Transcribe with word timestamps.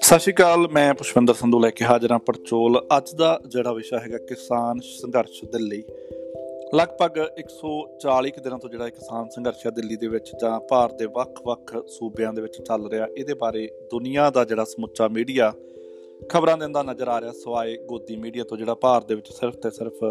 ਸਤਿ 0.00 0.18
ਸ਼੍ਰੀ 0.18 0.32
ਅਕਾਲ 0.32 0.68
ਮੈਂ 0.68 0.94
ਪੁਸ਼ਪਿੰਦਰ 0.94 1.34
ਸੰਧੂ 1.34 1.60
ਲੈ 1.60 1.70
ਕੇ 1.70 1.84
ਹਾਜ਼ਰ 1.84 2.12
ਹਾਂ 2.12 2.18
ਪਰਚੋਲ। 2.18 2.86
ਅੱਜ 2.96 3.14
ਦਾ 3.14 3.40
ਜਿਹੜਾ 3.48 3.72
ਵਿਸ਼ਾ 3.72 3.98
ਹੈਗਾ 3.98 4.18
ਕਿਸਾਨ 4.18 4.80
ਸੰਘਰਸ਼ 4.80 5.44
ਦਿੱਲੀ। 5.44 5.82
ਲਗਭਗ 6.74 7.18
140 7.38 8.40
ਦਿਨਾਂ 8.40 8.58
ਤੋਂ 8.58 8.70
ਜਿਹੜਾ 8.70 8.88
ਕਿਸਾਨ 8.88 9.28
ਸੰਘਰਸ਼ 9.28 9.66
ਹੈ 9.66 9.70
ਦਿੱਲੀ 9.70 9.96
ਦੇ 9.96 10.06
ਵਿੱਚ 10.06 10.32
ਜਾਂ 10.42 10.60
ਭਾਰਤ 10.60 10.98
ਦੇ 10.98 11.06
ਵੱਖ-ਵੱਖ 11.06 11.88
ਸੂਬਿਆਂ 11.88 12.32
ਦੇ 12.32 12.42
ਵਿੱਚ 12.42 12.62
ਚੱਲ 12.62 12.90
ਰਿਹਾ। 12.90 13.06
ਇਹਦੇ 13.18 13.34
ਬਾਰੇ 13.34 13.70
ਦੁਨੀਆ 13.90 14.30
ਦਾ 14.30 14.44
ਜਿਹੜਾ 14.44 14.64
ਸਮੁੱਚਾ 14.64 15.08
ਮੀਡੀਆ 15.08 15.52
ਖਬਰਾਂ 16.28 16.58
ਦਿੰਦਾ 16.58 16.82
ਨਜ਼ਰ 16.82 17.08
ਆ 17.08 17.20
ਰਿਹਾ। 17.20 17.32
ਸਵਾਏ 17.32 17.76
ਗੋਦੀ 17.76 18.16
ਮੀਡੀਆ 18.16 18.44
ਤੋਂ 18.44 18.56
ਜਿਹੜਾ 18.56 18.74
ਭਾਰਤ 18.74 19.08
ਦੇ 19.08 19.14
ਵਿੱਚ 19.14 19.28
ਸਿਰਫ 19.28 19.56
ਤੇ 19.56 19.70
ਸਿਰਫ 19.70 20.04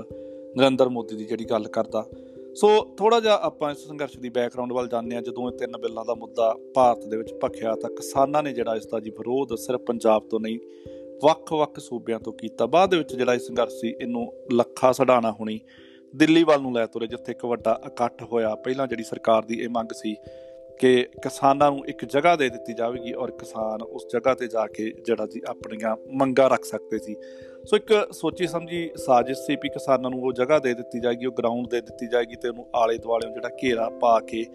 ਨਰਿੰਦਰ 0.57 0.89
ਮੋਦੀ 0.89 1.15
ਦੀ 1.15 1.25
ਜਿਹੜੀ 1.25 1.45
ਗੱਲ 1.45 1.67
ਕਰਦਾ। 1.67 2.05
ਸੋ 2.55 2.95
ਥੋੜਾ 2.97 3.19
ਜਿਹਾ 3.19 3.39
ਆਪਾਂ 3.41 3.71
ਇਸ 3.71 3.77
ਸੰਘਰਸ਼ 3.77 4.17
ਦੀ 4.17 4.29
ਬੈਕਗ੍ਰਾਉਂਡ 4.29 4.73
ਵੱਲ 4.73 4.87
ਜਾਣਦੇ 4.87 5.15
ਆ 5.15 5.21
ਜਦੋਂ 5.21 5.51
ਇਹ 5.51 5.57
ਤਿੰਨ 5.57 5.77
ਬਿੱਲਾਂ 5.77 6.05
ਦਾ 6.05 6.13
ਮੁੱਦਾ 6.13 6.55
ਭਾਰਤ 6.75 7.05
ਦੇ 7.05 7.17
ਵਿੱਚ 7.17 7.33
ਭਖਿਆ 7.33 7.75
ਤਾਂ 7.75 7.89
ਕਿਸਾਨਾਂ 7.89 8.43
ਨੇ 8.43 8.53
ਜਿਹੜਾ 8.53 8.75
ਇਸ 8.75 8.85
ਦਾ 8.85 8.99
ਜੀ 8.99 9.09
ਵਿਰੋਧ 9.09 9.55
ਸਿਰਫ 9.55 9.81
ਪੰਜਾਬ 9.81 10.23
ਤੋਂ 10.29 10.39
ਨਹੀਂ, 10.39 10.59
ਵੱਖ-ਵੱਖ 11.23 11.79
ਸੂਬਿਆਂ 11.79 12.19
ਤੋਂ 12.19 12.33
ਕੀਤਾ। 12.33 12.65
ਬਾਅਦ 12.65 12.91
ਦੇ 12.91 12.97
ਵਿੱਚ 12.97 13.15
ਜਿਹੜਾ 13.15 13.33
ਇਹ 13.33 13.39
ਸੰਘਰਸ਼ 13.39 13.73
ਸੀ, 13.73 13.95
ਇਹਨੂੰ 14.01 14.33
ਲੱਖਾ 14.53 14.91
ਸੜਾਣਾ 14.91 15.31
ਹੋਣੀ 15.31 15.59
ਦਿੱਲੀ 16.15 16.43
ਵੱਲ 16.43 16.61
ਨੂੰ 16.61 16.73
ਲੈ 16.73 16.85
ਤੁਰੇ, 16.85 17.07
ਜਿੱਥੇ 17.07 17.31
ਇੱਕ 17.31 17.45
ਵੱਡਾ 17.45 17.81
ਇਕੱਠ 17.87 18.23
ਹੋਇਆ। 18.23 18.55
ਪਹਿਲਾਂ 18.55 18.87
ਜਿਹੜੀ 18.87 19.03
ਸਰਕਾਰ 19.03 19.45
ਦੀ 19.45 19.61
ਇਹ 19.61 19.69
ਮੰਗ 19.69 19.93
ਸੀ 19.93 20.15
ਕਿ 20.79 21.07
ਕਿਸਾਨਾਂ 21.23 21.71
ਨੂੰ 21.71 21.85
ਇੱਕ 21.85 22.05
ਜਗ੍ਹਾ 22.05 22.35
ਦੇ 22.35 22.49
ਦਿੱਤੀ 22.49 22.73
ਜਾਵੇਗੀ 22.73 23.13
ਔਰ 23.13 23.31
ਕਿਸਾਨ 23.31 23.81
ਉਸ 23.81 24.05
ਜਗ੍ਹਾ 24.13 24.33
ਤੇ 24.33 24.47
ਜਾ 24.47 24.67
ਕੇ 24.67 24.91
ਜਿਹੜਾ 25.05 25.25
ਜੀ 25.27 25.41
ਆਪਣੀਆਂ 25.47 25.95
ਮੰਗਾਂ 26.11 26.49
ਰੱਖ 26.49 26.63
ਸਕਦੇ 26.63 26.99
ਸੀ। 26.99 27.15
ਸੋ 27.65 27.75
ਇੱਕ 27.75 27.93
ਸੋਚੀ 28.11 28.47
ਸਮਝੀ 28.47 28.89
ਸਾਜ਼ਿਸ਼ 28.95 29.39
ਸੀ 29.39 29.55
ਵੀ 29.55 29.69
ਕਿਸਾਨਾਂ 29.69 30.09
ਨੂੰ 30.09 30.21
ਉਹ 30.23 30.33
ਜਗ੍ਹਾ 30.33 30.59
ਦੇ 30.59 30.73
ਦਿੱਤੀ 30.73 30.99
ਜਾਏਗੀ, 30.99 31.25
ਉਹ 31.25 31.31
ਗਰਾਊਂਡ 31.31 31.67
ਦੇ 31.67 31.81
ਦਿੱਤੀ 31.81 32.07
ਜਾਏਗੀ 32.07 32.35
ਤੇ 32.35 32.49
ਉਹਨੂੰ 32.49 32.65
ਆਲੇ 32.75 32.97
ਦੁਆਲੇ 32.97 33.33
ਜਿਹੜਾ 33.33 33.49
ਘੇਰਾ 33.63 33.89
ਪਾ 33.89 34.19
ਕੇ 34.19 34.45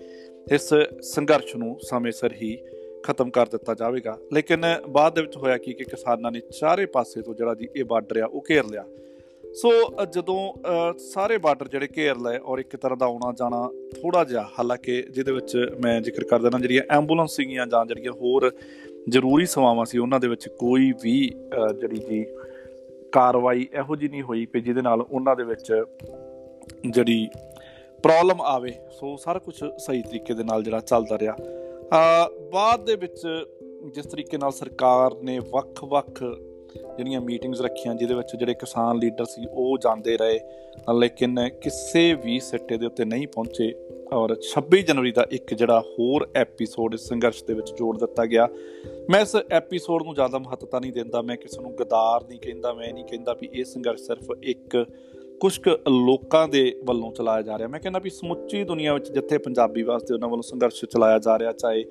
ਇਸ 0.52 0.74
ਸੰਘਰਸ਼ 1.00 1.56
ਨੂੰ 1.56 1.78
ਸਮੇਂ 1.80 2.12
ਸਿਰ 2.12 2.33
ਹੀ 2.33 2.56
ਖਤਮ 3.02 3.30
ਕਰ 3.30 3.47
ਦਿੱਤਾ 3.47 3.75
ਜਾਵੇਗਾ। 3.75 4.19
ਲੇਕਿਨ 4.33 4.64
ਬਾਅਦ 4.88 5.14
ਦੇ 5.14 5.20
ਵਿੱਚ 5.20 5.36
ਹੋਇਆ 5.36 5.59
ਕੀ 5.59 5.72
ਕਿ 5.72 5.84
ਕਿਸਾਨਾਂ 5.84 6.33
ਨੇ 6.33 6.41
ਚਾਰੇ 6.41 6.86
ਪਾਸੇ 6.86 7.22
ਤੋਂ 7.22 7.34
ਜਿਹੜਾ 7.34 7.55
ਜੀ 7.55 7.69
ਇਹ 7.77 7.84
ਬਾਰਡਰ 7.84 8.20
ਆ 8.20 8.27
ਉਹ 8.27 8.44
ਘੇਰ 8.50 8.64
ਲਿਆ। 8.64 8.84
ਸੋ 9.55 9.70
ਜਦੋਂ 10.12 10.38
ਸਾਰੇ 10.98 11.36
ਬਾਰਡਰ 11.38 11.69
ਜਿਹੜੇ 11.69 11.88
ਘੇਰ 11.97 12.16
ਲਏ 12.16 12.38
ਔਰ 12.38 12.58
ਇੱਕ 12.58 12.77
ਤਰ੍ਹਾਂ 12.77 12.97
ਦਾ 12.97 13.06
ਆਉਣਾ 13.06 13.33
ਜਾਣਾ 13.33 13.69
ਥੋੜਾ 14.00 14.24
ਜਿਹਾ 14.24 14.42
ਹਾਲਾਂਕਿ 14.58 15.02
ਜਿਹਦੇ 15.10 15.33
ਵਿੱਚ 15.33 15.56
ਮੈਂ 15.83 16.00
ਜ਼ਿਕਰ 16.00 16.24
ਕਰ 16.24 16.42
ਦੇਣਾ 16.42 16.58
ਜਿਹੜੀਆਂ 16.58 16.83
ਐਂਬੂਲੈਂਸ 16.91 17.36
ਸੀਗੀਆਂ 17.36 17.66
ਜਾਂ 17.66 17.84
ਜਿਹੜੀਆਂ 17.86 18.12
ਹੋਰ 18.12 18.50
ਜ਼ਰੂਰੀ 19.08 19.47
ਸੇਵਾਵਾਂ 19.47 19.84
ਸੀ, 19.84 19.98
ਉਹਨਾਂ 19.98 20.20
ਦੇ 20.20 20.28
ਵਿੱਚ 20.28 20.48
ਕੋਈ 20.48 20.92
ਵੀ 21.02 21.16
ਜਿਹੜੀ 21.80 22.00
ਜੀ 22.08 22.25
ਕਾਰਵਾਈ 23.12 23.66
ਇਹੋ 23.78 23.97
ਜੀ 23.97 24.08
ਨਹੀਂ 24.08 24.22
ਹੋਈ 24.22 24.47
ਕਿ 24.52 24.60
ਜਿਹਦੇ 24.60 24.82
ਨਾਲ 24.82 25.00
ਉਹਨਾਂ 25.00 25.36
ਦੇ 25.36 25.44
ਵਿੱਚ 25.44 25.72
ਜਿਹੜੀ 26.91 27.28
ਪ੍ਰੋਬਲਮ 28.02 28.41
ਆਵੇ। 28.42 28.72
ਸੋ, 28.91 29.16
ਸਾਰਾ 29.16 29.38
ਕੁਝ 29.38 29.55
ਸਹੀ 29.78 30.02
ਤਰੀਕੇ 30.02 30.34
ਦੇ 30.34 30.44
ਨਾਲ 30.44 30.62
ਜਿਹੜਾ 30.62 30.80
ਚੱਲਦਾ 30.80 31.19
ਰਿਹਾ। 31.19 31.36
ਆ 31.92 32.28
ਬਾਅਦ 32.52 32.84
ਦੇ 32.86 32.97
ਵਿੱਚ 32.97 33.22
ਜਿਸ 33.94 34.06
ਤਰੀਕੇ 34.06 34.38
ਨਾਲ 34.38 34.52
ਸਰਕਾਰ 34.52 35.14
ਨੇ 35.22 35.38
ਵੱਖ-ਵੱਖ 35.52 36.22
ਜਿਹੜੀਆਂ 36.97 37.20
ਮੀਟਿੰਗਸ 37.20 37.61
ਰੱਖੀਆਂ, 37.61 37.94
ਜਿਹਦੇ 37.94 38.14
ਵਿੱਚ 38.14 38.36
ਜਿਹੜੇ 38.36 38.55
ਕਿਸਾਨ 38.55 38.98
ਲੀਡਰ 38.98 39.25
ਸੀ, 39.25 39.47
ਉਹ 39.53 39.78
ਜਾਂਦੇ 39.78 40.17
ਰਹੇ। 40.17 40.41
ਲੇਕਿਨ 40.98 41.48
ਕਿਸੇ 41.62 42.14
ਵੀ 42.14 42.39
ਸਿੱਟੇ 42.41 42.77
ਦੇ 42.77 42.86
ਉੱਤੇ 42.86 43.05
ਨਹੀਂ 43.05 43.27
ਪਹੁੰਚੇ 43.28 43.72
ਔਰ 44.12 44.34
26 44.42 44.83
ਜਨਵਰੀ 44.83 45.12
ਦਾ 45.12 45.27
ਇੱਕ 45.31 45.55
ਜਿਹੜਾ 45.55 45.81
ਹੋਰ 45.81 46.28
ਐਪੀਸੋਡ 46.36 46.94
ਇਸ 46.94 47.00
ਸੰਘਰਸ਼ 47.00 47.44
ਦੇ 47.44 47.55
ਵਿੱਚ 47.55 47.70
ਜੋੜ 47.70 47.98
ਦਿੱਤਾ 47.98 48.27
ਗਿਆ। 48.27 48.48
ਮੈਂ 49.11 49.20
ਇਸ 49.20 49.36
ਐਪੀਸੋਡ 49.50 50.03
ਨੂੰ 50.03 50.14
ਜ਼ਿਆਦਾ 50.14 50.39
ਮਹੱਤਤਾ 50.39 50.78
ਨਹੀਂ 50.78 50.92
ਦਿੰਦਾ, 50.92 51.22
ਮੈਂ 51.22 51.36
ਕਿਸੇ 51.36 51.61
ਨੂੰ 51.61 51.75
ਗਦਾਰ 51.75 52.28
ਨਹੀਂ 52.28 52.41
ਕਹਿੰਦਾ, 52.41 52.72
ਮੈਂ 52.72 52.92
ਨਹੀਂ 52.92 53.05
ਕਹਿੰਦਾ 53.05 53.34
ਵੀ 53.41 53.48
ਇਹ 53.53 53.64
ਸੰਘਰਸ਼ 53.64 54.03
ਸਿਰਫ 54.03 54.31
ਇੱਕ 54.42 54.77
ਕੁਝ 55.41 55.59
ਲੋਕਾਂ 55.88 56.48
ਦੇ 56.48 56.81
ਵੱਲੋਂ 56.84 57.12
ਚਲਾਇਆ 57.12 57.42
ਜਾ 57.42 57.59
ਰਿਹਾ। 57.59 57.69
ਮੈਂ 57.69 57.81
ਕਹਿੰਦਾ 57.81 57.98
ਵੀ 57.98 58.11
ਸਮੁੱਚੀ 58.11 58.64
ਦੁਨੀਆ 58.64 58.94
ਵਿੱਚ 58.94 59.11
ਜਿੱਥੇ 59.12 59.38
ਪੰਜਾਬੀ 59.38 59.83
ਵਾਸਤੇ 59.83 60.14
ਉਹਨਾਂ 60.14 60.28
ਵੱਲੋਂ 60.28 60.42
ਸੰਘਰਸ਼ 60.42 60.84
ਚਲਾਇਆ 60.84 61.19
ਜਾ 61.19 61.38
ਰਿਹਾ, 61.38 61.53
ਚਾਹੇ 61.53 61.84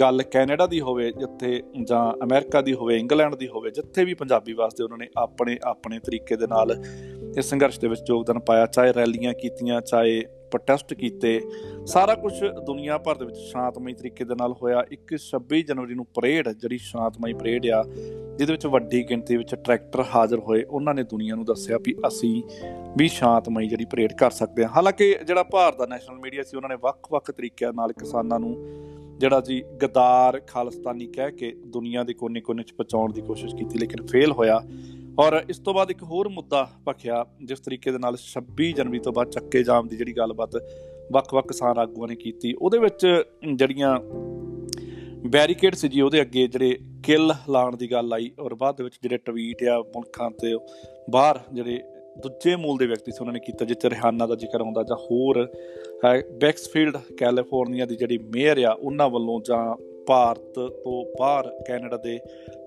ਗੱਲ 0.00 0.22
ਕੈਨੇਡਾ 0.22 0.66
ਦੀ 0.66 0.80
ਹੋਵੇ, 0.80 1.12
ਜਿੱਥੇ 1.12 1.62
ਜਾਂ 1.84 2.12
ਅਮਰੀਕਾ 2.24 2.60
ਦੀ 2.60 2.74
ਹੋਵੇ, 2.74 2.96
ਇੰਗਲੈਂਡ 2.96 3.34
ਦੀ 3.34 3.48
ਹੋਵੇ, 3.48 3.70
ਜਿੱਥੇ 3.70 4.04
ਵੀ 4.04 4.14
ਪੰਜਾਬੀ 4.14 4.52
ਵਾਸਤੇ 4.52 4.84
ਉਹਨਾਂ 4.84 4.98
ਨੇ 4.98 5.08
ਆਪਣੇ 5.16 5.58
ਆਪਣੇ 5.64 5.98
ਤਰੀਕੇ 5.98 6.36
ਦੇ 6.36 6.46
ਨਾਲ 6.46 6.84
ਇਸ 7.38 7.44
ਸੰਘਰਸ਼ 7.44 7.80
ਦੇ 7.80 7.88
ਵਿੱਚ 7.88 8.00
ਯੋਗਦਾਨ 8.10 8.38
ਪਾਇਆ, 8.38 8.66
ਚਾਹੇ 8.66 8.92
ਰੈਲੀਆਂ 8.92 9.34
ਕੀਤੀਆਂ, 9.34 9.80
ਚਾਹੇ 9.80 10.24
ਪ੍ਰੋਟੈਸਟ 10.50 10.94
ਕੀਤੇ, 10.94 11.40
ਸਾਰਾ 11.86 12.14
ਕੁਝ 12.14 12.32
ਦੁਨੀਆ 12.66 12.98
ਭਰ 12.98 13.14
ਦੇ 13.14 13.24
ਵਿੱਚ 13.24 13.36
ਸ਼ਾਂਤਮਈ 13.36 13.92
ਤਰੀਕੇ 13.92 14.24
ਦੇ 14.24 14.34
ਨਾਲ 14.34 14.52
ਹੋਇਆ। 14.52 14.84
ਇੱਕ 14.92 15.16
26 15.18 15.62
ਜਨਵਰੀ 15.62 15.94
ਨੂੰ 15.94 16.06
ਪਰੇਡ, 16.14 16.48
ਜਿਹੜੀ 16.48 16.78
ਸ਼ਾਂਤਮਈ 16.78 17.32
ਪਰੇਡ 17.32 17.66
ਆ, 17.66 17.82
ਜਿਹਦੇ 18.38 18.52
ਵਿੱਚ 18.52 18.66
ਵੱਡੀ 18.66 19.10
ਗਿਣਤੀ 19.10 19.36
ਵਿੱਚ 19.36 19.54
ਟਰੈਕਟਰ 19.54 20.04
ਹਾਜ਼ਰ 20.14 20.38
ਹੋਏ, 20.38 20.62
ਉਹਨਾਂ 20.62 20.94
ਨੇ 20.94 21.02
ਦੁਨੀਆ 21.02 21.34
ਨੂੰ 21.34 21.44
ਦੱਸਿਆ 21.44 21.78
ਵੀ 21.78 21.96
ਅਸੀਂ 22.08 22.42
ਵੀ 22.98 23.08
ਸ਼ਾਂਤਮਈ 23.08 23.68
ਜਿਹੜੀ 23.68 23.84
ਪਰੇਡ 23.84 24.12
ਕਰ 24.12 24.30
ਸਕਦੇ 24.30 24.64
ਹਾਂ। 24.64 24.70
ਹਾਲਾਂਕਿ 24.70 25.18
ਜਿਹੜਾ 25.26 25.42
ਭਾਰਤ 25.42 25.78
ਦਾ 25.78 25.86
ਨੈਸ਼ਨਲ 25.86 26.18
ਮੀਡੀਆ 26.18 26.42
ਸੀ, 26.42 26.56
ਉਹਨਾਂ 26.56 26.68
ਨੇ 26.68 26.76
ਵੱਖ-ਵੱਖ 26.76 27.30
ਤਰੀਕਿਆਂ 27.30 27.72
ਨਾਲ 27.72 27.92
ਕਿਸਾਨਾਂ 27.92 28.40
ਨੂੰ 28.40 28.56
ਜਿਹੜਾ 29.18 29.40
ਜੀ 29.40 29.62
ਗਦਾਰ 29.84 30.40
ਖਾਲਸਤਾਨੀ 30.46 31.06
ਕਹਿ 31.06 31.32
ਕੇ 31.32 31.56
ਦੁਨੀਆ 31.66 32.02
ਦੇ 32.02 32.14
ਕੋਨੇ-ਕੋਨੇ 32.14 32.62
'ਚ 32.62 32.72
ਪਹੁੰਚਾਉਣ 32.72 33.12
ਦੀ 33.12 33.20
ਕੋਸ਼ਿਸ਼ 33.20 33.56
ਕੀਤੀ, 33.56 33.78
ਲੇਕਿਨ 33.78 34.06
ਫੇਲ 34.06 34.32
ਹੋਇਆ। 34.32 34.62
ਔਰ 35.18 35.44
ਇਸ 35.50 35.58
ਤੋਂ 35.58 35.74
ਬਾਅਦ 35.74 35.90
ਇੱਕ 35.90 36.02
ਹੋਰ 36.02 36.28
ਮੁੱਦਾ 36.28 36.70
ਭਖਿਆ, 36.88 37.26
ਜਿਸ 37.44 37.60
ਤਰੀਕੇ 37.60 37.92
ਦੇ 37.92 37.98
ਨਾਲ 37.98 38.16
26 38.16 38.72
ਜਨਵਰੀ 38.72 38.98
ਤੋਂ 38.98 39.12
ਬਾਅਦ 39.12 39.30
ਚੱਕੇ 39.30 39.62
ਜਾਮ 39.62 39.88
ਦੀ 39.88 39.96
ਜਿਹੜੀ 39.96 40.12
ਗੱਲਬਾਤ 40.16 40.50
ਵੱਖ-ਵੱਖ 41.12 41.48
ਕਿਸਾਨ 41.48 41.78
ਆਗੂਆਂ 41.78 42.08
ਨੇ 42.08 42.14
ਕੀਤੀ, 42.14 42.54
ਉਹਦੇ 42.54 42.78
ਵਿੱਚ 42.78 43.22
ਜਿਹੜੀਆਂ 43.54 43.98
ਬੈਰੀਕੇਡ 45.28 45.74
ਸੀ 45.74 45.88
ਜੀ, 45.88 46.00
ਉਹਦੇ 46.00 46.20
ਅੱਗੇ 46.20 46.46
ਜਿਹੜੇ 46.46 46.78
ਕਿਲ 47.02 47.32
ਲਾਉਣ 47.48 47.76
ਦੀ 47.76 47.92
ਗੱਲ 47.92 48.12
ਆਈ, 48.12 48.30
ਔਰ 48.40 48.54
ਬਾਅਦ 48.54 48.76
ਦੇ 48.76 48.84
ਵਿੱਚ 48.84 48.98
ਜਿਹੜੇ 49.02 49.16
ਟਵੀਟ 49.16 49.64
ਆ 49.64 49.80
ਮੁਲਕਾਂ 49.80 50.30
ਤੇ 50.30 50.56
ਬਾਹਰ 51.10 51.40
ਜਿਹੜੇ 51.52 51.80
ਦੂਜੇ 52.22 52.54
ਮੂਲ 52.56 52.78
ਦੇ 52.78 52.86
ਵਿਅਕਤੀ 52.86 53.12
ਸੀ, 53.12 53.18
ਉਹਨਾਂ 53.20 53.32
ਨੇ 53.32 53.40
ਕੀਤਾ 53.40 53.64
ਜਿੱਥੇ 53.64 53.90
ਰਿਹਾਨਾ 53.90 54.26
ਦਾ 54.26 54.34
ਜ਼ਿਕਰ 54.34 54.60
ਆਉਂਦਾ 54.60 54.82
ਜਾਂ 54.82 54.96
ਹੋਰ 55.02 55.46
ਬੈਕਸਫੀਲਡ 56.40 56.96
ਕੈਲੀਫੋਰਨੀਆ 57.18 57.86
ਦੀ 57.86 57.96
ਜਿਹੜੀ 57.96 58.18
ਮੇਅਰ 58.34 58.62
ਆ, 58.64 58.72
ਉਹਨਾਂ 58.72 59.08
ਵੱਲੋਂ 59.10 59.40
ਜਾਂ 59.46 59.76
ਭਾਰਤ 60.06 60.58
ਤੋਂ 60.84 61.04
ਬਾਹਰ 61.18 61.48
ਕੈਨੇਡਾ 61.66 61.96
ਦੇ 61.96 62.18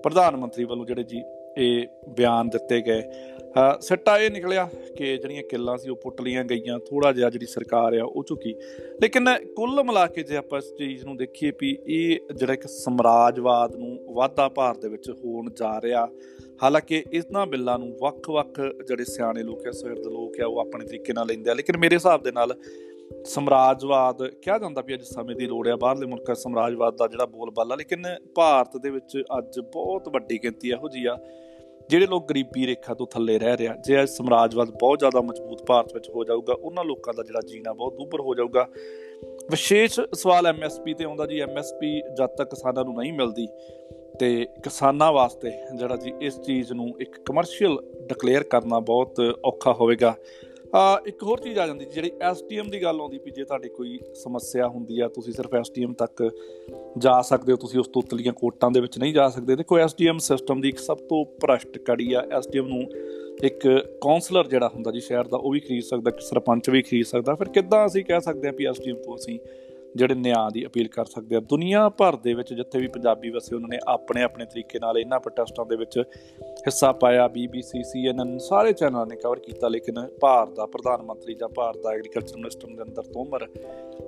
ਪ੍ਰਧਾਨ 0.02 0.36
ਮੰਤਰੀ 0.36 0.64
ਵੱਲੋਂ 0.64 0.86
ਜਿਹੜੇ 0.86 1.02
ਜੀ 1.02 1.22
ਇਹ 1.58 1.86
ਬਿਆਨ 2.08 2.48
ਦਿੱਤੇ 2.48 2.80
ਗਏ। 2.82 3.02
ਸੱਟਾ 3.80 4.16
ਇਹ 4.18 4.30
ਨਿਕਲਿਆ 4.30 4.68
ਕਿ 4.96 5.16
ਜਿਹੜੀਆਂ 5.16 5.42
ਕਿੱਲਾਂ 5.42 5.76
ਸੀ 5.78 5.90
ਉਹ 5.90 5.96
ਪੁੱਟ 5.96 6.20
ਲੀਆਂ 6.20 6.44
ਗਈਆਂ। 6.44 6.78
ਥੋੜਾ 6.80 7.12
ਜਿਹਾ 7.12 7.30
ਜਿਹੜੀ 7.30 7.46
ਸਰਕਾਰ 7.46 7.96
ਆ 7.98 8.04
ਉਹ 8.04 8.24
ਝੁਕੀ। 8.28 8.54
ਲੇਕਿਨ 9.02 9.28
ਕੁੱਲ 9.56 9.82
ਮਿਲਾ 9.84 10.06
ਕੇ 10.06 10.22
ਜੇ 10.22 10.36
ਆਪਾਂ 10.36 10.58
ਇਸ 10.58 10.72
ਚੀਜ਼ 10.78 11.04
ਨੂੰ 11.04 11.16
ਦੇਖੀਏ 11.16 11.52
ਵੀ 11.60 11.76
ਇਹ 11.88 12.34
ਜਿਹੜਾ 12.34 12.52
ਇੱਕ 12.52 12.66
ਸਮਰਾਜਵਾਦ 12.68 13.74
ਨੂੰ 13.76 13.96
ਵਾਧਾ 14.14 14.48
ਭਾਰਤ 14.48 14.78
ਦੇ 14.78 14.88
ਵਿੱਚ 14.88 15.10
ਹੋਣ 15.10 15.50
ਜਾ 15.50 15.80
ਰਿਹਾ, 15.80 16.06
ਹਾਲਾਂਕਿ 16.62 17.02
ਇਸਨਾ 17.12 17.44
ਬਿੱਲਾਂ 17.46 17.78
ਨੂੰ 17.78 17.90
ਵੱਖ-ਵੱਖ 18.00 18.60
ਜਿਹੜੇ 18.86 19.04
ਸਿਆਣੇ 19.06 19.42
ਲੋਕ 19.42 19.66
ਆ 19.66 19.70
ਸਿਰਦ 19.72 20.06
ਲੋਕ 20.06 20.40
ਆ, 20.40 20.46
ਉਹ 20.46 20.58
ਆਪਣੇ 20.58 20.86
ਤਰੀਕੇ 20.86 21.12
ਨਾਲ 21.12 21.26
ਲੈਂਦੇ 21.26 21.50
ਆ। 21.50 21.54
ਲੇਕਿਨ 21.54 21.76
ਮੇਰੇ 21.76 21.94
ਹਿਸਾਬ 21.94 22.22
ਦੇ 22.22 22.32
ਨਾਲ 22.32 22.54
ਸਮਰਾਜਵਾਦ, 23.10 24.22
ਕਿਹਾ 24.42 24.58
ਜਾਂਦਾ 24.58 24.82
ਵੀ 24.82 24.94
ਅੱਜ 24.94 25.02
ਸਮੇਂ 25.02 25.36
ਦੀ 25.36 25.46
ਲੋੜ 25.46 25.68
ਆ, 25.68 25.76
ਬਾਹਰਲੇ 25.76 26.06
ਮੁਲਕਾਂ 26.06 26.34
ਸਮਰਾਜਵਾਦ 26.34 26.96
ਦਾ 26.96 27.06
ਜਿਹੜਾ 27.06 27.26
ਬੋਲਬਾਲਾ, 27.26 27.74
ਲੇਕਿਨ 27.74 28.06
ਭਾਰਤ 28.34 28.76
ਦੇ 28.76 28.90
ਵਿੱਚ 28.90 29.16
ਅੱਜ 29.38 29.60
ਬਹੁਤ 29.74 30.08
ਵੱਡੀ 30.08 30.38
ਗਿਣਤੀ 30.42 30.70
ਇਹੋ 30.70 30.88
ਜੀ 30.88 31.04
ਆ, 31.06 31.16
ਜਿਹੜੇ 31.90 32.06
ਲੋਕ 32.06 32.28
ਗਰੀਬੀ 32.28 32.66
ਰੇਖਾ 32.66 32.94
ਤੋਂ 32.94 33.06
ਥੱਲੇ 33.06 33.38
ਰਹਿ 33.38 33.56
ਰਿਹਾ 33.56 33.74
ਜੇ 33.76 34.02
ਅੱਜ 34.02 34.08
ਸਮਰਾਜਵਾਦ 34.08 34.70
ਬਹੁਤ 34.70 34.98
ਜ਼ਿਆਦਾ 34.98 35.20
ਮਜ਼ਬੂਤ 35.20 35.62
ਭਾਰਤ 35.66 35.94
ਵਿੱਚ 35.94 36.10
ਹੋ 36.10 36.24
ਜਾਊਗਾ, 36.24 36.52
ਉਹਨਾਂ 36.52 36.84
ਲੋਕਾਂ 36.84 37.14
ਦਾ 37.14 37.22
ਜਿਹੜਾ 37.22 37.40
ਜੀਣਾ 37.46 37.72
ਬਹੁਤ 37.72 37.94
ਦੁੱਭਰ 37.94 38.20
ਹੋ 38.20 38.34
ਜਾਊਗਾ। 38.34 38.66
ਵਿਸ਼ੇਸ਼ 39.50 40.00
ਸਵਾਲ 40.14 40.46
ਐਮਐਸਪੀ 40.46 40.94
ਤੇ 40.94 41.04
ਆਉਂਦਾ 41.04 41.26
ਜੀ 41.26 41.40
ਐਮਐਸਪੀ 41.40 42.00
ਜਦ 42.00 42.36
ਤੱਕ 42.36 42.50
ਕਿਸਾਨਾਂ 42.50 42.84
ਨੂੰ 42.84 42.94
ਨਹੀਂ 42.94 43.12
ਮਿਲਦੀ, 43.12 43.46
ਤੇ 44.20 44.46
ਕਿਸਾਨਾਂ 44.64 45.12
ਵਾਸਤੇ 45.12 45.50
ਜਿਹੜਾ 45.76 45.96
ਜੀ 45.96 46.12
ਇਸ 46.20 46.40
ਚੀਜ਼ 46.40 46.72
ਨੂੰ 46.72 46.88
ਇੱਕ 47.00 47.16
ਕਮਰਸ਼ੀਅਲ 47.26 47.78
ਡਿਕਲੇਅਰ 48.08 48.42
ਕਰਨਾ 48.42 48.78
ਬਹੁਤ 48.80 49.20
ਔਖਾ 49.44 49.72
ਹੋਵੇਗਾ। 49.72 50.08
ਆ 50.08 50.14
ਇੱਕ 51.06 51.22
ਹੋਰ 51.22 51.40
ਚੀਜ਼ 51.40 51.58
ਆ 51.58 51.66
ਜਾਂਦੀ 51.66 51.84
ਜਿਹੜੀ 51.84 52.10
ਐਸਟੀਐਮ 52.22 52.68
ਦੀ 52.70 52.82
ਗੱਲ 52.82 53.00
ਆਉਂਦੀ 53.00 53.18
ਵੀ 53.24 53.30
ਜੇ 53.30 53.44
ਤੁਹਾਡੀ 53.44 53.68
ਕੋਈ 53.68 53.98
ਸਮੱਸਿਆ 54.14 54.68
ਹੁੰਦੀ 54.68 55.00
ਆ, 55.00 55.08
ਤੁਸੀਂ 55.08 55.32
ਸਿਰਫ 55.32 55.54
ਐਸਟੀਐਮ 55.54 55.94
ਤੱਕ 55.94 56.22
ਜਾ 56.98 57.20
ਸਕਦੇ 57.22 57.52
ਹੋ, 57.52 57.56
ਤੁਸੀਂ 57.56 57.80
ਉਸ 57.80 57.88
ਤੋਂ 57.88 58.02
ਉਤਲੀਆਂ 58.02 58.32
ਕੋਟਾਂ 58.32 58.70
ਦੇ 58.70 58.80
ਵਿੱਚ 58.80 58.98
ਨਹੀਂ 58.98 59.14
ਜਾ 59.14 59.28
ਸਕਦੇ। 59.28 59.56
ਦੇਖੋ 59.56 59.78
ਐਸਟੀਐਮ 59.78 60.18
ਸਿਸਟਮ 60.18 60.60
ਦੀ 60.60 60.68
ਇੱਕ 60.68 60.78
ਸਭ 60.78 60.98
ਤੋਂ 61.08 61.24
ਭ੍ਰਸ਼ਟ 61.40 61.78
ਕੜੀ 61.78 62.12
ਆ 62.12 62.22
ਐਸਟੀਐਮ 62.38 62.68
ਨੂੰ 62.68 62.82
ਇੱਕ 63.44 63.66
ਕਾਉਂਸਲਰ 64.02 64.48
ਜਿਹੜਾ 64.48 64.68
ਹੁੰਦਾ 64.68 64.90
ਜੀ 64.90 65.00
ਸ਼ਹਿਰ 65.00 65.24
ਦਾ, 65.24 65.36
ਉਹ 65.36 65.50
ਵੀ 65.50 65.60
ਖਰੀਦ 65.60 65.82
ਸਕਦਾ 65.82 66.10
ਕਿ 66.10 66.24
ਸਰਪੰਚ 66.26 66.70
ਵੀ 66.70 66.82
ਖਰੀਦ 66.82 67.06
ਸਕਦਾ। 67.06 67.34
ਫਿਰ 67.34 67.48
ਕਿੱਦਾਂ 67.48 67.86
ਅਸੀਂ 67.86 68.04
ਕਹਿ 68.04 68.20
ਸਕਦੇ 68.20 68.48
ਆ 68.48 68.52
ਵੀ 68.58 68.66
ਐਸਟੀਐਮ 68.66 68.96
ਤੋਂ 68.96 69.16
ਅਸੀਂ 69.16 69.38
ਜਿਹੜੇ 69.96 70.14
ਨਿਆਂ 70.14 70.50
ਦੀ 70.50 70.64
ਅਪੀਲ 70.66 70.88
ਕਰ 70.88 71.04
ਸਕਦੇ 71.04 71.36
ਆ। 71.36 71.40
ਦੁਨੀਆ 71.40 71.88
ਭਰ 71.88 72.16
ਦੇ 72.16 72.34
ਵਿੱਚ 72.34 72.52
ਜਿੱਥੇ 72.54 72.78
ਵੀ 72.78 72.86
ਪੰਜਾਬੀ 72.86 73.30
ਵਸੇ 73.30 73.54
ਉਹਨਾਂ 73.54 73.68
ਨੇ 73.68 73.78
ਆਪਣੇ 73.88 74.22
ਆਪਣੇ 74.22 74.44
ਤਰੀਕੇ 74.44 74.78
ਨਾਲ 74.78 74.98
ਇਹਨਾਂ 74.98 75.20
ਪ੍ਰੋਟੈਸਟਾਂ 75.20 75.66
ਦੇ 75.66 75.76
ਵਿੱਚ 75.76 75.98
ਹਿੱਸਾ 76.66 76.92
ਪਾਇਆ। 76.92 77.26
ਬੀਬੀਸੀ 77.28 77.82
ਸੀਐਨਐਨ 77.82 78.38
ਸਾਰੇ 78.38 78.72
ਚੈਨਲਾਂ 78.72 79.06
ਨੇ 79.06 79.16
ਕਵਰ 79.16 79.38
ਕੀਤਾ, 79.38 79.68
ਲੇਕਿਨ 79.68 80.06
ਭਾਰਤ 80.20 80.54
ਦਾ 80.56 80.66
ਪ੍ਰਧਾਨ 80.66 81.02
ਮੰਤਰੀ 81.02 81.34
ਜਾਂ 81.34 81.48
ਭਾਰਤ 81.48 81.82
ਦਾ 81.82 81.90
ਐਗਰੀਕਲਚਰ 81.90 82.36
ਮਿਨਿਸਟਰ 82.36 82.68
ਨਰਿੰਦਰ 82.68 83.02
ਤੋਮਰ 83.02 83.46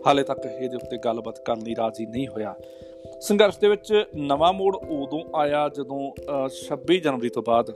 ਹਾਲੇ 0.06 0.23
ਤੱਕ 0.23 0.46
ਇਹਦੇ 0.46 0.76
ਉੱਤੇ 0.76 0.99
ਗੱਲਬਾਤ 0.99 1.38
ਕਰਨ 1.38 1.61
ਲਈ 1.61 1.75
ਰਾਜ਼ੀ 1.79 2.06
ਨਹੀਂ 2.06 2.26
ਹੋਇਆ। 2.29 2.55
ਸੰਘਰਸ਼ 3.20 3.58
ਦੇ 3.58 3.69
ਵਿੱਚ 3.69 4.05
ਨਵਾਂ 4.17 4.52
ਮੋੜ 4.52 4.75
ਉਦੋਂ 4.76 5.23
ਆਇਆ 5.37 5.69
ਜਦੋਂ 5.69 6.00
26 6.58 7.00
ਜਨਵਰੀ 7.00 7.29
ਤੋਂ 7.29 7.43
ਬਾਅਦ 7.43 7.70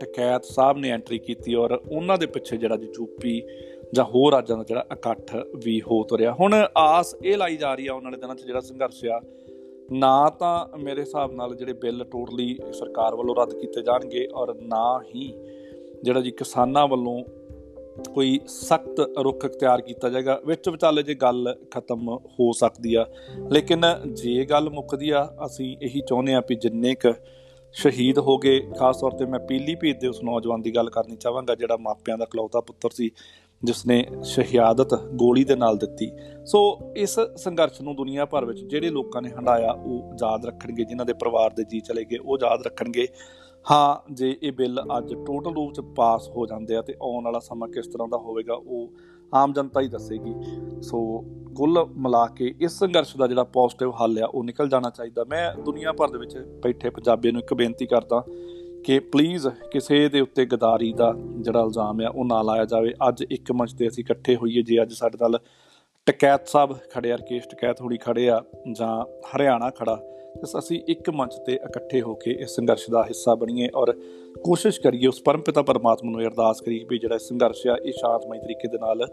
ਟਕੈਤ 0.00 0.44
ਸਾਹਿਬ 0.44 0.78
ਨੇ 0.78 0.90
ਐਂਟਰੀ 0.90 1.18
ਕੀਤੀ 1.18 1.54
ਔਰ 1.54 1.72
ਉਹਨਾਂ 1.72 2.16
ਦੇ 2.18 2.26
ਪਿੱਛੇ 2.26 2.56
ਜਿਹੜਾ 2.56 2.76
ਜੀ 2.76 2.86
ਯੂਪੀ 2.98 3.42
ਜਾਂ 3.92 4.04
ਹੋਰ 4.04 4.32
ਰਾਜਾਂ 4.32 4.56
ਦਾ 4.56 4.64
ਜਿਹੜਾ 4.64 4.84
ਇਕੱਠ 4.92 5.34
ਵੀ 5.64 5.80
ਹੋ 5.80 6.02
ਤੁਰਿਆ। 6.04 6.32
ਹੁਣ 6.32 6.54
ਆਸ 6.76 7.14
ਇਹ 7.24 7.36
ਲਾਈ 7.36 7.56
ਜਾ 7.56 7.74
ਰਹੀ 7.74 7.86
ਆ 7.86 7.94
ਉਹਨਾਂ 7.94 8.10
ਦੇ 8.12 8.16
ਦਿਨਾਂ 8.16 8.34
'ਚ 8.34 8.44
ਜਿਹੜਾ 8.44 8.60
ਸੰਘਰਸ਼ 8.60 9.04
ਆ, 9.04 9.20
ਨਾ 9.92 10.28
ਤਾਂ 10.30 10.78
ਮੇਰੇ 10.78 11.00
ਹਿਸਾਬ 11.00 11.32
ਨਾਲ 11.32 11.54
ਜਿਹੜੇ 11.54 11.72
ਬਿੱਲ 11.72 12.04
ਟੋਟਲੀ 12.04 12.58
ਸਰਕਾਰ 12.72 13.14
ਵੱਲੋਂ 13.14 13.34
ਰੱਦ 13.36 13.54
ਕੀਤੇ 13.54 13.82
ਜਾਣਗੇ 13.82 14.26
ਔਰ 14.34 14.54
ਨਾ 14.56 15.00
ਹੀ 15.04 15.32
ਜਿਹੜਾ 16.02 16.20
ਜੀ 16.20 16.30
ਕਿਸਾਨਾਂ 16.30 16.86
ਵੱਲੋਂ 16.88 17.22
ਕੋਈ 18.14 18.38
ਸਖਤ 18.46 19.00
ਰੁਖ 19.18 19.44
ਅਖਤਿਆਰ 19.46 19.80
ਕੀਤਾ 19.80 20.08
ਜਾਏਗਾ, 20.08 20.40
ਵਿੱਚ 20.46 20.68
ਵਿਚਾਲੇ 20.68 21.02
ਜੇ 21.02 21.14
ਗੱਲ 21.14 21.54
ਖਤਮ 21.70 22.08
ਹੋ 22.08 22.50
ਸਕਦੀ 22.52 22.94
ਆ। 22.94 23.06
ਲੇਕਿਨ 23.52 23.84
ਜੇ 24.12 24.44
ਗੱਲ 24.44 24.70
ਮੁੱਕਦੀ 24.70 25.10
ਆ, 25.10 25.28
ਅਸੀਂ 25.46 25.76
ਇਹੀ 25.82 26.00
ਚਾਹੁੰਦੇ 26.00 26.34
ਆ 26.34 26.42
ਵੀ 26.48 26.54
ਜਿੰਨੇ 26.54 26.94
ਕ 26.94 27.14
ਸ਼ਹੀਦ 27.74 28.18
ਹੋ 28.18 28.36
ਗਏ, 28.38 28.60
ਖਾਸ 28.78 29.00
ਤੌਰ 29.00 29.10
ਤੇ 29.10 29.24
ਮੈਂ 29.26 29.38
ਪੀਲੀਭੀਤ 29.40 30.00
ਦੇ 30.00 30.08
ਉਸ 30.08 30.22
ਨੌਜਵਾਨ 30.24 30.62
ਦੀ 30.62 30.74
ਗੱਲ 30.74 30.90
ਕਰਨੀ 30.90 31.16
ਚਾਹਾਂਗਾ, 31.16 31.54
ਜਿਹੜਾ 31.54 31.76
ਮਾਪਿਆਂ 31.80 32.18
ਦਾ 32.18 32.24
ਕਲੌਤਾ 32.24 32.60
ਪੁੱਤਰ 32.60 32.90
ਸੀ 32.90 33.10
ਜਿਸ 33.64 33.86
ਨੇ 33.86 34.04
ਸ਼ਹਾਦਤ 34.24 34.94
ਗੋਲੀ 34.94 35.44
ਦੇ 35.44 35.56
ਨਾਲ 35.56 35.76
ਦਿੱਤੀ। 35.76 36.10
ਸੋ 36.46 36.78
ਇਸ 36.96 37.18
ਸੰਘਰਸ਼ 37.36 37.82
ਨੂੰ 37.82 37.96
ਦੁਨੀਆ 37.96 38.24
ਭਰ 38.24 38.44
ਵਿੱਚ 38.44 38.60
ਜਿਹੜੇ 38.60 38.90
ਲੋਕਾਂ 38.90 39.22
ਨੇ 39.22 39.30
ਹੰਡਾਇਆ 39.30 39.70
ਉਹ 39.72 40.12
ਯਾਦ 40.22 40.46
ਰੱਖਣਗੇ, 40.46 40.84
ਜਿਨ੍ਹਾਂ 40.84 41.06
ਦੇ 41.06 41.12
ਪਰਿਵਾਰ 41.12 41.50
ਦੇ 41.50 41.64
ਜੀ 41.64 41.80
ਚਲੇ 41.80 42.04
ਗਏ, 42.04 42.16
ਉਹ 42.16 42.38
ਯਾਦ 42.42 42.62
ਰੱਖਣਗੇ। 42.62 43.06
ਹਾਂ, 43.70 44.14
ਜੇ 44.14 44.36
ਇਹ 44.42 44.52
ਬਿੱਲ 44.52 44.82
ਅੱਜ 44.98 45.14
ਟੋਟਲ 45.14 45.54
ਰੂਪ 45.54 45.72
ਚ 45.72 45.80
ਪਾਸ 45.80 46.28
ਹੋ 46.28 46.46
ਜਾਂਦੇ 46.46 46.76
ਆ 46.76 46.82
ਤੇ 46.82 46.94
ਆਉਣ 47.02 47.24
ਵਾਲਾ 47.24 47.38
ਸਮਾਂ 47.38 47.68
ਕਿਸ 47.68 47.86
ਤਰ੍ਹਾਂ 47.86 48.08
ਦਾ 48.08 48.16
ਹੋਵੇਗਾ, 48.16 48.54
ਉਹ 48.54 48.88
ਆਮ 49.34 49.52
ਜਨਤਾ 49.52 49.80
ਹੀ 49.80 49.88
ਦੱਸੇਗੀ। 49.88 50.34
ਸੋ 50.82 51.24
ਕੁੱਲ 51.56 51.86
ਮਿਲਾ 51.96 52.26
ਕੇ 52.26 52.54
ਇਸ 52.60 52.72
ਸੰਘਰਸ਼ 52.72 53.16
ਦਾ 53.16 53.26
ਜਿਹੜਾ 53.26 53.44
ਪੋਜ਼ਿਟਿਵ 53.44 53.90
ਹੱਲ 53.90 54.18
ਆ, 54.22 54.26
ਉਹ 54.26 54.44
ਨਿਕਲ 54.44 54.68
ਜਾਣਾ 54.68 54.90
ਚਾਹੀਦਾ। 54.90 55.24
ਮੈਂ 55.24 55.54
ਦੁਨੀਆ 55.62 55.92
ਭਰ 55.92 56.08
ਦੇ 56.08 56.18
ਵਿੱਚ 56.18 56.36
ਬੈਠੇ 56.38 56.90
ਪੰਜਾਬੀਆਂ 56.90 57.32
ਨੂੰ 57.32 57.42
ਇੱਕ 57.42 57.54
ਬੇਨਤੀ 57.54 57.86
ਕਰਦਾ 57.86 58.24
ਕਿ 58.84 58.98
ਪਲੀਜ਼ 59.00 59.48
ਕਿਸੇ 59.72 60.08
ਦੇ 60.08 60.20
ਉੱਤੇ 60.20 60.44
ਗਦਾਰੀ 60.46 60.92
ਦਾ 60.92 61.12
ਜਿਹੜਾ 61.40 61.60
ਇਲਜ਼ਾਮ 61.60 62.00
ਆ, 62.00 62.08
ਉਹ 62.08 62.24
ਨਾ 62.24 62.42
ਲਾਇਆ 62.42 62.64
ਜਾਵੇ। 62.64 62.94
ਅੱਜ 63.08 63.24
ਇੱਕ 63.30 63.52
ਮੰਚ 63.52 63.72
ਤੇ 63.72 63.88
ਅਸੀਂ 63.88 64.04
ਇਕੱਠੇ 64.04 64.36
ਹੋਈਏ। 64.36 64.62
ਜੇ 64.62 64.82
ਅੱਜ 64.82 64.92
ਸਾਡੇ 64.92 65.18
ਨਾਲ 65.22 65.38
ਟਕੈਤ 66.06 66.48
ਸਾਹਿਬ 66.48 66.72
ਖੜੇ 66.90 67.12
ਆ, 67.12 67.16
ਰਕੇਸ਼ 67.16 67.48
ਟਕੈਤ 67.48 67.80
ਹੋੜੀ 67.80 67.98
ਖੜੇ 67.98 68.28
ਆ, 68.30 68.42
ਜਾਂ 68.72 69.04
ਹਰਿਆਣਾ 69.36 69.70
ਖੜਾ, 69.70 69.94
ਤੇ 70.34 70.58
ਅਸੀਂ 70.58 70.80
ਇੱਕ 70.88 71.10
ਮੰਚ 71.10 71.34
ਤੇ 71.46 71.52
ਇਕੱਠੇ 71.52 72.00
ਹੋ 72.00 72.14
ਕੇ 72.14 72.30
ਇਸ 72.30 72.50
ਸੰਘਰਸ਼ 72.50 72.90
ਦਾ 72.90 73.02
ਹਿੱਸਾ 73.02 73.34
ਬਣੀਏ 73.34 73.68
ਔਰ 73.74 73.92
ਕੋਸ਼ਿਸ਼ 74.44 74.80
ਕਰੀਏ 74.80 75.06
ਉਸ 75.06 75.22
ਪਰਮਪਿਤਾ 75.22 75.62
ਪਰਮਾਤਮਾ 75.62 76.10
ਨੂੰ 76.10 76.20
ਅਰਦਾਸ 76.20 76.60
ਕਰੀਏ 76.60 76.84
ਵੀ 76.84 76.98
ਜਿਹੜਾ 76.98 77.18
ਸੰਘਰਸ਼ 77.18 77.66
ਆ, 77.66 77.76
ਇਹ 77.84 77.92
ਸ਼ਾਂਤਮਈ 77.92 78.38
ਤਰੀਕੇ 78.38 78.68
ਦੇ 78.68 78.78
ਨਾਲ 78.78 79.06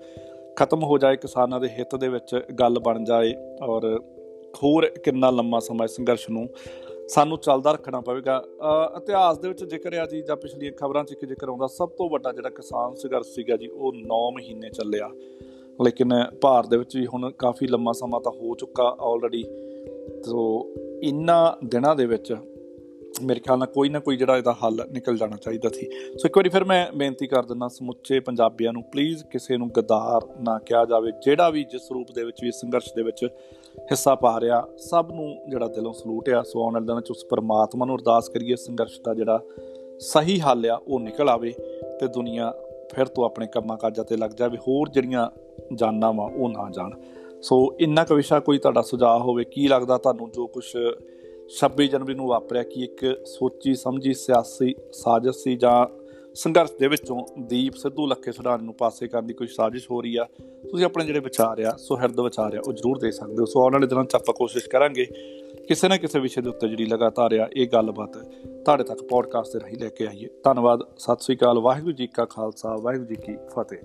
ਖਤਮ 0.55 0.83
ਹੋ 0.83 0.97
ਜਾਏ, 0.97 1.15
ਕਿਸਾਨਾਂ 1.15 1.59
ਦੇ 1.59 1.67
ਹਿੱਤ 1.67 1.95
ਦੇ 1.95 2.09
ਵਿੱਚ 2.09 2.35
ਗੱਲ 2.59 2.79
ਬਣ 2.79 3.03
ਜਾਏ 3.03 3.33
ਔਰ 3.63 3.99
ਹੋਰ 4.63 4.85
ਕਿੰਨਾ 5.03 5.29
ਲੰਮਾ 5.29 5.59
ਸਮਾਂ 5.59 5.87
ਸੰਘਰਸ਼ 5.87 6.29
ਨੂੰ 6.29 6.47
ਸਾਨੂੰ 7.07 7.37
ਚੱਲਦਾ 7.37 7.71
ਰੱਖਣਾ 7.71 8.01
ਪਵੇਗਾ। 8.01 8.43
ਇਤਿਹਾਸ 8.97 9.37
ਦੇ 9.37 9.47
ਵਿੱਚ 9.47 9.63
ਜ਼ਿਕਰ 9.63 9.93
ਆ 9.93 10.05
ਜੀ, 10.05 10.21
ਜਾਂ 10.21 10.35
ਪਿਛਲੀਆਂ 10.35 10.71
ਖਬਰਾਂ 10.71 11.03
'ਚ 11.03 11.11
ਇੱਕ 11.11 11.25
ਜ਼ਿਕਰ 11.25 11.49
ਆਉਂਦਾ, 11.49 11.67
ਸਭ 11.67 11.89
ਤੋਂ 11.89 12.09
ਵੱਡਾ 12.09 12.31
ਜਿਹੜਾ 12.31 12.49
ਕਿਸਾਨ 12.49 12.95
ਸੰਘਰਸ਼ 12.95 13.29
ਸੀਗਾ 13.29 13.57
ਜੀ, 13.57 13.67
ਉਹ 13.67 13.93
9 13.93 14.31
ਮਹੀਨੇ 14.31 14.69
ਚੱਲਿਆ। 14.69 15.09
ਲੇਕਿਨ 15.85 16.13
ਭਾਰਤ 16.41 16.67
ਦੇ 16.67 16.77
ਵਿੱਚ 16.77 16.97
ਵੀ 16.97 17.05
ਹੁਣ 17.05 17.31
ਕਾਫੀ 17.31 17.67
ਲੰਮਾ 17.67 17.91
ਸਮਾਂ 17.91 18.21
ਤਾਂ 18.21 18.31
ਹੋ 18.31 18.55
ਚੁੱਕਾ 18.55 18.97
ਆਲਰੇਡੀ 19.01 19.43
ਸੋ 20.25 20.73
ਇਨ੍ਹਾਂ 21.03 21.65
ਦਿਨਾਂ 21.65 21.95
ਦੇ 21.95 22.05
ਵਿੱਚ 22.05 22.35
ਮੇਰੇ 23.21 23.39
ਖਿਆਲ 23.39 23.57
ਨਾਲ 23.57 23.67
ਕੋਈ 23.67 23.89
ਨਾ 23.89 23.99
ਕੋਈ 23.99 24.17
ਜਿਹੜਾ 24.17 24.37
ਇਹਦਾ 24.37 24.55
ਹੱਲ 24.63 24.85
ਨਿਕਲ 24.91 25.17
ਜਾਣਾ 25.17 25.37
ਚਾਹੀਦਾ 25.37 25.69
ਸੀ। 25.69 25.89
ਸੋ 26.17 26.25
ਇੱਕ 26.25 26.37
ਵਾਰੀ 26.37 26.49
ਫਿਰ 26.49 26.63
ਮੈਂ 26.63 26.85
ਬੇਨਤੀ 26.91 27.27
ਕਰ 27.27 27.45
ਦਿੰਦਾ 27.45 27.67
ਸਮੁੱਚੇ 27.67 28.19
ਪੰਜਾਬੀਆਂ 28.19 28.73
ਨੂੰ 28.73 28.83
ਪਲੀਜ਼ 28.83 29.23
ਕਿਸੇ 29.23 29.57
ਨੂੰ 29.57 29.69
ਗਦਾਰ 29.79 30.21
ਨਾ 30.41 30.57
ਕਿਹਾ 30.59 30.85
ਜਾਵੇ। 30.85 31.11
ਜਿਹੜਾ 31.25 31.49
ਵੀ 31.49 31.63
ਜਿਸ 31.63 31.91
ਰੂਪ 31.91 32.11
ਦੇ 32.15 32.23
ਵਿੱਚ 32.23 32.43
ਵੀ 32.43 32.51
ਸੰਘਰਸ਼ 32.51 32.93
ਦੇ 32.95 33.03
ਵਿੱਚ 33.03 33.23
ਹਿੱਸਾ 33.91 34.15
ਪਾ 34.15 34.39
ਰਿਹਾ, 34.39 34.67
ਸਭ 34.77 35.11
ਨੂੰ 35.11 35.35
ਜਿਹੜਾ 35.49 35.67
ਦਿਲੋਂ 35.67 35.93
ਸਲੂਟ 35.93 36.29
ਆ। 36.29 36.41
ਸੋ 36.43 36.63
ਆਉਣ 36.63 36.73
ਵਾਲੇ 36.73 36.85
ਦਿਨਾਂ 36.85 36.95
ਵਿੱਚ 36.95 37.11
ਉਸ 37.11 37.25
ਪਰਮਾਤਮਾ 37.25 37.85
ਨੂੰ 37.85 37.95
ਅਰਦਾਸ 37.95 38.29
ਕਰੀਏ 38.29 38.55
ਸੰਘਰਸ਼ 38.55 38.99
ਦਾ 39.01 39.13
ਜਿਹੜਾ 39.13 39.39
ਸਹੀ 39.99 40.39
ਹੱਲ 40.39 40.65
ਆ, 40.65 40.81
ਉਹ 40.87 40.99
ਨਿਕਲ 40.99 41.29
ਆਵੇ 41.29 41.51
ਤੇ 41.99 42.07
ਦੁਨੀਆ 42.07 42.53
ਫਿਰ 42.93 43.05
ਤੋਂ 43.05 43.25
ਆਪਣੇ 43.25 43.47
ਕੰਮਾਂ 43.47 43.77
ਕਾਜਾਂ 43.77 44.05
ਤੇ 44.05 44.17
ਲੱਗ 44.17 44.31
ਜਾਵੇ, 44.31 44.57
ਹੋਰ 44.57 44.89
ਜਿਹੜੀਆਂ 44.89 45.29
ਜਾਨਾਂ 45.75 46.13
ਵਾ 46.13 46.31
ਉਹ 46.35 46.49
ਨਾ 46.49 46.69
ਜਾਣ। 46.71 46.91
ਸੋ 47.41 47.75
ਇੰਨਾ 47.79 48.03
ਕੁ 48.03 48.15
ਵਿਸ਼ਾ 48.15 48.39
ਕੋਈ 48.39 48.57
ਤੁਹਾਡਾ 48.57 48.81
ਸੁਝਾਅ 48.81 49.19
ਹੋਵੇ, 49.19 49.43
ਕੀ 49.43 49.67
ਲੱਗਦਾ 49.67 49.97
ਤੁਹਾਨੂੰ? 49.97 50.29
ਜੋ 50.31 50.47
ਕੁਝ 50.47 50.65
26 51.59 51.87
ਜਨਵਰੀ 51.87 52.13
ਨੂੰ 52.13 52.27
ਵਾਪਰਿਆ 52.27 52.63
ਕਿ 52.63 52.83
ਇੱਕ 52.83 53.21
ਸੋਚੀ, 53.25 53.75
ਸਮਝੀ, 53.75 54.13
ਸਿਆਸੀ, 54.13 54.75
ਸਾਜ਼ਿਸ਼ 54.91 55.37
ਸੀ 55.37 55.55
ਜਾਂ 55.55 55.85
ਸੰਘਰਸ਼ 56.33 56.71
ਦੇ 56.79 56.87
ਵਿੱਚੋਂ 56.87 57.25
ਦੀਪ 57.41 57.73
ਸਿੱਧੂ 57.73 58.07
ਲੱਖੇ 58.07 58.31
ਸੜਾਨ 58.31 58.63
ਨੂੰ 58.63 58.73
ਪਾਸੇ 58.73 59.07
ਕਰਨ 59.07 59.27
ਦੀ 59.27 59.33
ਕੋਈ 59.33 59.47
ਸਾਜ਼ਿਸ਼ 59.47 59.91
ਹੋ 59.91 60.01
ਰਹੀ 60.01 60.15
ਆ। 60.15 60.27
ਤੁਸੀਂ 60.69 60.85
ਆਪਣੇ 60.85 61.05
ਜਿਹੜੇ 61.05 61.19
ਵਿਚਾਰ 61.19 61.61
ਆ, 61.61 61.75
ਸੋ 61.77 61.97
ਹਿਰਦ 61.97 62.19
ਵਿਚਾਰ 62.19 62.57
ਆ, 62.57 62.61
ਉਹ 62.67 62.73
ਜ਼ਰੂਰ 62.73 62.97
ਦੇ 62.97 63.11
ਸਕਦੇ 63.11 63.35
ਹੋ। 63.39 63.45
ਸੋ 63.45 63.63
ਆਉਣ 63.63 63.73
ਵਾਲੇ 63.73 63.87
ਦਿਨਾਂ 63.87 64.03
'ਚ 64.03 64.15
ਆਪਾਂ 64.15 64.33
ਕੋਸ਼ਿਸ਼ 64.33 64.69
ਕਰਾਂਗੇ 64.69 65.05
ਕਿਸੇ 65.67 65.87
ਨਾ 65.87 65.97
ਕਿਸੇ 65.97 66.19
ਵਿਸ਼ੇ 66.19 66.41
ਦੇ 66.41 66.49
ਉੱਤੇ 66.49 66.67
ਜਿਹੜੀ 66.67 66.85
ਲਗਾਤਾਰ 66.85 67.33
ਆ, 67.33 67.49
ਇਹ 67.57 67.67
ਗੱਲਬਾਤ 67.67 68.17
ਤੁਹਾਡੇ 68.65 68.83
ਤੱਕ 68.83 69.03
ਪੋਡਕਾਸਟ 69.03 69.53
ਦੇ 69.53 69.59
ਰਾਹੀਂ 69.59 69.77
ਲੈ 69.77 69.89
ਕੇ 69.89 70.07
ਆਈਏ। 70.07 70.29
ਧੰਨਵਾਦ, 70.43 70.79
ਸਤਿ 70.97 71.23
ਸ੍ਰੀ 71.23 71.35
ਅਕਾਲ, 71.35 71.59
ਵਾਹਿਗੁਰੂ 71.59 71.91
ਜੀ 71.91 72.07
ਕਾ 72.07 72.25
ਖਾਲਸਾ, 72.25 72.75
ਵਾਹਿਗੁਰੂ 72.81 73.07
ਜੀ 73.07 73.15
ਕੀ 73.15 73.35
ਫਤਿਹ। 73.35 73.79